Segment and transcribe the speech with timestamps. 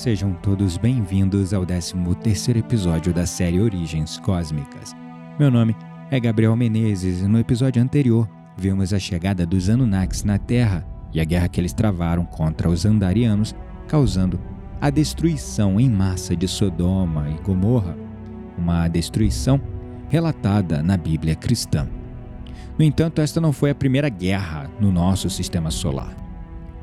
[0.00, 4.96] Sejam todos bem-vindos ao 13º episódio da série Origens Cósmicas.
[5.38, 5.76] Meu nome
[6.10, 11.20] é Gabriel Menezes e no episódio anterior vimos a chegada dos Anunnakis na Terra e
[11.20, 13.54] a guerra que eles travaram contra os Andarianos,
[13.86, 14.40] causando
[14.80, 17.94] a destruição em massa de Sodoma e Gomorra,
[18.56, 19.60] uma destruição
[20.08, 21.86] relatada na Bíblia cristã.
[22.78, 26.16] No entanto, esta não foi a primeira guerra no nosso sistema solar.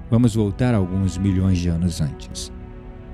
[0.08, 2.56] Vamos voltar alguns milhões de anos antes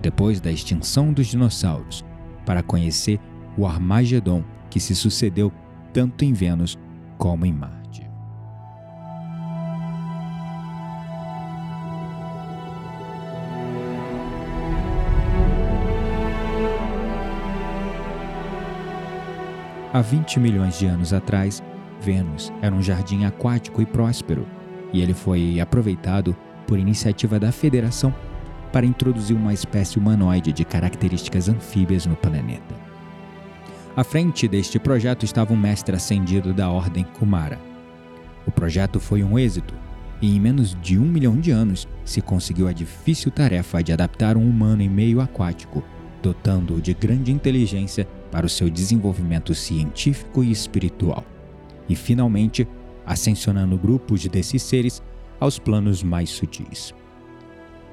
[0.03, 2.03] depois da extinção dos dinossauros,
[2.45, 3.20] para conhecer
[3.57, 5.49] o Armagedon que se sucedeu
[5.94, 6.78] tanto em Vênus
[7.17, 8.05] como em Marte.
[19.94, 21.63] Há 20 milhões de anos atrás,
[22.02, 24.45] Vênus era um jardim aquático e próspero,
[24.91, 26.35] e ele foi aproveitado
[26.67, 28.13] por iniciativa da Federação
[28.73, 32.75] para introduzir uma espécie humanoide de características anfíbias no planeta.
[33.95, 37.59] À frente deste projeto estava um mestre ascendido da Ordem Kumara.
[38.47, 39.75] O projeto foi um êxito
[40.19, 44.35] e, em menos de um milhão de anos, se conseguiu a difícil tarefa de adaptar
[44.35, 45.83] um humano em meio aquático,
[46.23, 51.23] dotando-o de grande inteligência para o seu desenvolvimento científico e espiritual,
[51.88, 52.67] e finalmente
[53.05, 55.03] ascensionando grupos desses seres
[55.39, 56.95] aos planos mais sutis.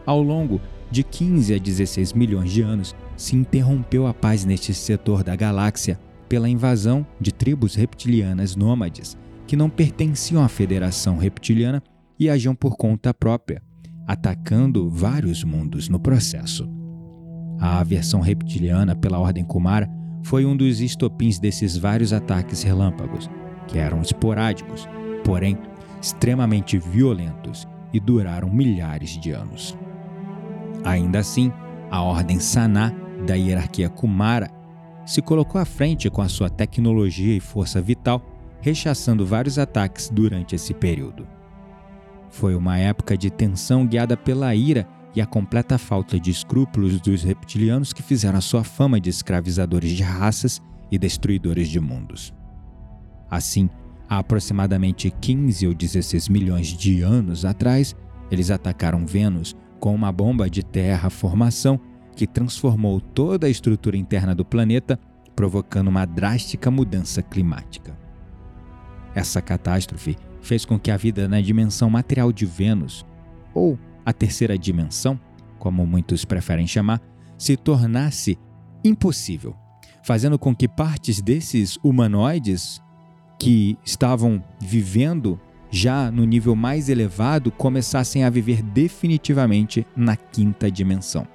[0.04, 5.22] Ao longo de 15 a 16 milhões de anos, se interrompeu a paz neste setor
[5.22, 5.98] da galáxia
[6.28, 11.82] pela invasão de tribos reptilianas nômades que não pertenciam à Federação Reptiliana
[12.16, 13.60] e agiam por conta própria,
[14.06, 16.68] atacando vários mundos no processo.
[17.58, 19.90] A aversão reptiliana pela Ordem Kumara
[20.22, 23.28] foi um dos estopins desses vários ataques relâmpagos,
[23.66, 24.88] que eram esporádicos,
[25.24, 25.58] porém
[26.00, 29.76] extremamente violentos e duraram milhares de anos.
[30.84, 31.52] Ainda assim,
[31.90, 32.92] a ordem Saná
[33.26, 34.50] da hierarquia Kumara
[35.04, 38.22] se colocou à frente com a sua tecnologia e força vital,
[38.60, 41.26] rechaçando vários ataques durante esse período.
[42.30, 47.24] Foi uma época de tensão guiada pela ira e a completa falta de escrúpulos dos
[47.24, 52.32] reptilianos que fizeram a sua fama de escravizadores de raças e destruidores de mundos.
[53.28, 53.68] Assim,
[54.08, 57.96] há aproximadamente 15 ou 16 milhões de anos atrás,
[58.30, 61.80] eles atacaram Vênus com uma bomba de terra-formação
[62.14, 65.00] que transformou toda a estrutura interna do planeta,
[65.34, 67.98] provocando uma drástica mudança climática.
[69.14, 73.06] Essa catástrofe fez com que a vida na dimensão material de Vênus,
[73.54, 75.18] ou a terceira dimensão,
[75.58, 77.00] como muitos preferem chamar,
[77.38, 78.38] se tornasse
[78.84, 79.56] impossível,
[80.02, 82.82] fazendo com que partes desses humanoides
[83.38, 85.40] que estavam vivendo
[85.70, 91.26] já no nível mais elevado, começassem a viver definitivamente na quinta dimensão.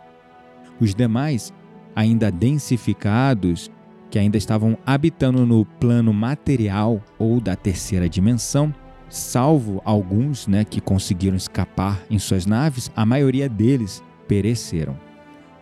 [0.79, 1.53] Os demais,
[1.95, 3.71] ainda densificados,
[4.09, 8.73] que ainda estavam habitando no plano material ou da terceira dimensão,
[9.09, 14.97] salvo alguns né, que conseguiram escapar em suas naves, a maioria deles pereceram.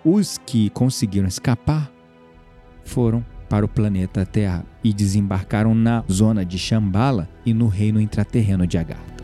[0.04, 1.92] Os que conseguiram escapar
[2.84, 3.24] foram
[3.54, 8.80] para o planeta Terra e desembarcaram na zona de Shambhala e no reino intraterreno de
[8.80, 9.24] Agartha.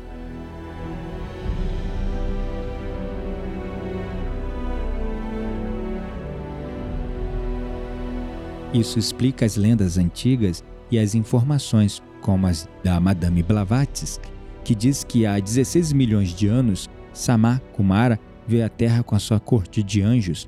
[8.71, 14.29] Isso explica as lendas antigas e as informações, como as da Madame Blavatsky,
[14.63, 19.19] que diz que há 16 milhões de anos Samar Kumara veio à Terra com a
[19.19, 20.47] sua corte de anjos,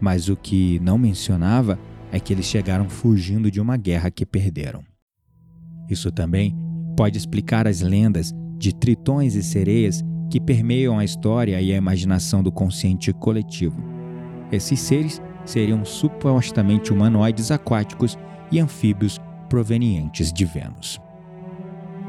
[0.00, 1.78] mas o que não mencionava
[2.10, 4.82] é que eles chegaram fugindo de uma guerra que perderam.
[5.88, 6.56] Isso também
[6.96, 12.42] pode explicar as lendas de tritões e sereias que permeiam a história e a imaginação
[12.42, 13.82] do consciente coletivo.
[14.52, 18.18] Esses seres seriam supostamente humanoides aquáticos
[18.50, 19.18] e anfíbios
[19.48, 21.00] provenientes de Vênus.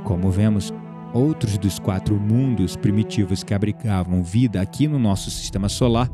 [0.04, 0.74] Como vemos,
[1.14, 6.10] outros dos quatro mundos primitivos que abrigavam vida aqui no nosso sistema solar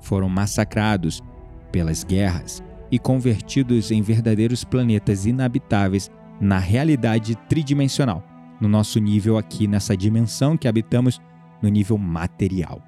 [0.00, 1.22] foram massacrados
[1.70, 6.10] pelas guerras e convertidos em verdadeiros planetas inabitáveis
[6.40, 8.24] na realidade tridimensional,
[8.60, 11.20] no nosso nível aqui, nessa dimensão que habitamos,
[11.62, 12.82] no nível material.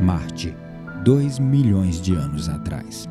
[0.00, 0.54] Marte,
[1.02, 3.08] dois milhões de anos atrás.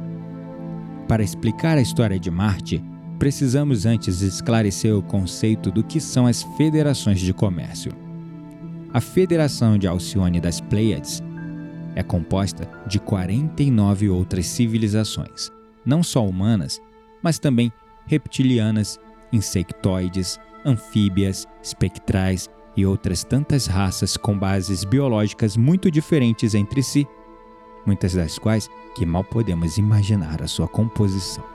[1.08, 2.84] Para explicar a história de Marte,
[3.24, 7.94] precisamos antes esclarecer o conceito do que são as federações de comércio.
[8.92, 11.24] A Federação de Alcione das Pleiades
[11.96, 15.50] é composta de 49 outras civilizações,
[15.86, 16.82] não só humanas,
[17.24, 17.72] mas também
[18.06, 19.00] reptilianas,
[19.32, 27.08] insectoides, anfíbias, espectrais e outras tantas raças com bases biológicas muito diferentes entre si,
[27.86, 31.53] muitas das quais que mal podemos imaginar a sua composição.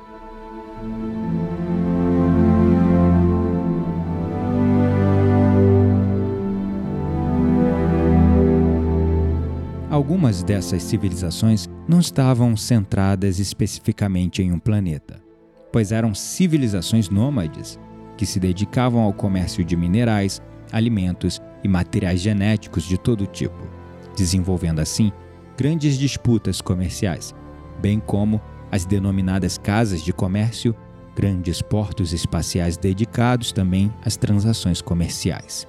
[10.09, 15.23] Algumas dessas civilizações não estavam centradas especificamente em um planeta,
[15.71, 17.79] pois eram civilizações nômades
[18.17, 20.41] que se dedicavam ao comércio de minerais,
[20.73, 23.69] alimentos e materiais genéticos de todo tipo,
[24.17, 25.13] desenvolvendo assim
[25.59, 27.35] grandes disputas comerciais,
[27.79, 28.41] bem como
[28.73, 30.75] as denominadas casas de comércio,
[31.15, 35.69] grandes portos espaciais dedicados também às transações comerciais.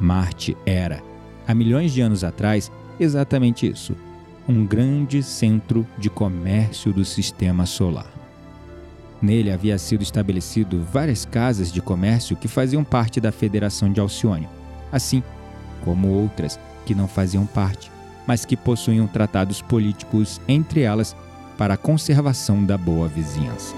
[0.00, 1.02] Marte era,
[1.46, 3.96] há milhões de anos atrás, exatamente isso:
[4.48, 8.10] um grande centro de comércio do sistema solar.
[9.22, 14.48] Nele havia sido estabelecido várias casas de comércio que faziam parte da Federação de Alcione,
[14.90, 15.22] assim
[15.84, 17.90] como outras que não faziam parte,
[18.26, 21.14] mas que possuíam tratados políticos entre elas
[21.58, 23.74] para a conservação da boa vizinhança.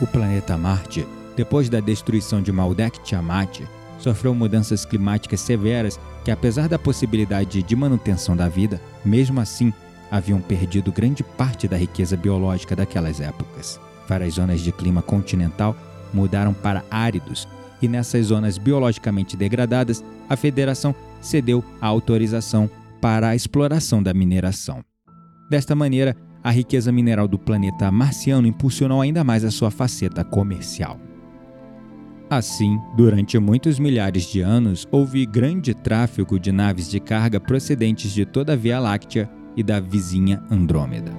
[0.00, 3.62] O planeta Marte, depois da destruição de Maldek Tiamat,
[4.00, 9.72] sofreu mudanças climáticas severas que, apesar da possibilidade de manutenção da vida, mesmo assim
[10.10, 13.80] haviam perdido grande parte da riqueza biológica daquelas épocas.
[14.08, 15.76] Várias zonas de clima continental
[16.12, 17.46] mudaram para áridos,
[17.80, 22.68] e nessas zonas biologicamente degradadas, a Federação cedeu a autorização
[23.00, 24.82] para a exploração da mineração.
[25.48, 30.98] Desta maneira, a riqueza mineral do planeta marciano impulsionou ainda mais a sua faceta comercial.
[32.30, 38.24] Assim, durante muitos milhares de anos, houve grande tráfego de naves de carga procedentes de
[38.24, 41.10] toda a Via Láctea e da vizinha Andrômeda.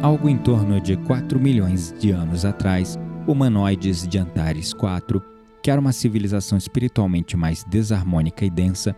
[0.00, 2.96] Algo em torno de 4 milhões de anos atrás,
[3.26, 5.20] humanoides de Antares IV,
[5.60, 8.94] que era uma civilização espiritualmente mais desarmônica e densa,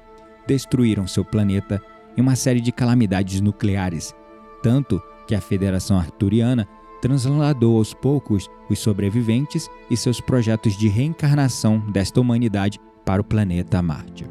[0.47, 1.81] destruíram seu planeta
[2.17, 4.15] em uma série de calamidades nucleares,
[4.63, 6.69] tanto que a Federação Arturiana
[7.01, 13.83] transladou aos poucos os sobreviventes e seus projetos de reencarnação desta humanidade para o planeta
[13.83, 14.25] Marte.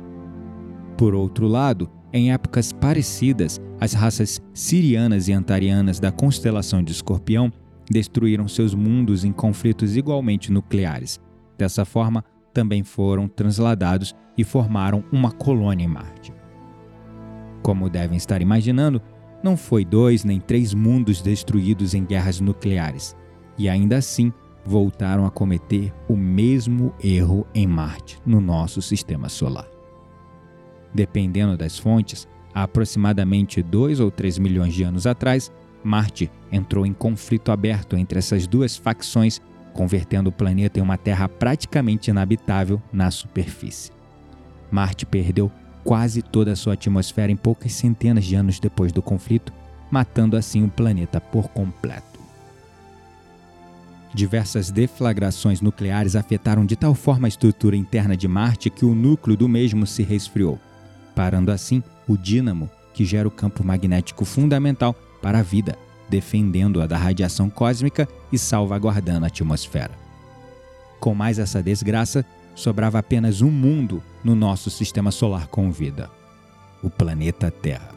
[0.97, 7.51] Por outro lado, em épocas parecidas, as raças sirianas e antarianas da constelação de Escorpião
[7.89, 11.19] destruíram seus mundos em conflitos igualmente nucleares.
[11.57, 12.23] Dessa forma,
[12.53, 16.33] também foram transladados e formaram uma colônia em Marte.
[17.61, 19.01] Como devem estar imaginando,
[19.43, 23.15] não foi dois nem três mundos destruídos em guerras nucleares,
[23.57, 24.31] e ainda assim
[24.65, 29.67] voltaram a cometer o mesmo erro em Marte, no nosso sistema solar.
[30.93, 35.51] Dependendo das fontes, há aproximadamente 2 ou 3 milhões de anos atrás,
[35.83, 39.41] Marte entrou em conflito aberto entre essas duas facções,
[39.73, 43.91] convertendo o planeta em uma terra praticamente inabitável na superfície.
[44.69, 45.51] Marte perdeu
[45.83, 49.53] quase toda a sua atmosfera em poucas centenas de anos depois do conflito,
[49.89, 52.19] matando assim o planeta por completo.
[54.13, 59.37] Diversas deflagrações nucleares afetaram de tal forma a estrutura interna de Marte que o núcleo
[59.37, 60.59] do mesmo se resfriou,
[61.15, 65.77] parando assim o dínamo que gera o campo magnético fundamental para a vida,
[66.09, 69.91] defendendo-a da radiação cósmica e salvaguardando a atmosfera.
[70.99, 76.09] Com mais essa desgraça, sobrava apenas um mundo no nosso sistema solar com vida:
[76.81, 77.91] o planeta Terra.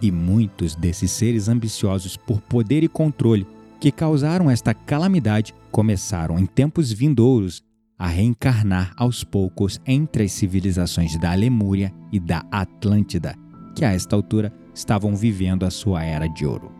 [0.00, 3.46] E muitos desses seres ambiciosos por poder e controle
[3.80, 7.62] que causaram esta calamidade começaram em tempos vindouros
[7.98, 13.34] a reencarnar aos poucos entre as civilizações da Lemúria e da Atlântida,
[13.74, 16.70] que a esta altura estavam vivendo a sua era de ouro.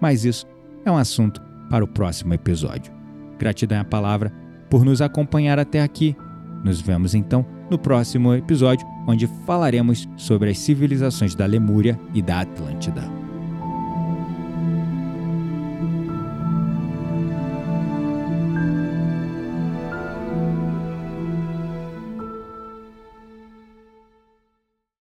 [0.00, 0.46] Mas isso
[0.84, 2.92] é um assunto para o próximo episódio.
[3.38, 4.32] Gratidão à palavra
[4.70, 6.16] por nos acompanhar até aqui
[6.64, 12.40] nos vemos então no próximo episódio, onde falaremos sobre as civilizações da Lemúria e da
[12.40, 13.21] Atlântida.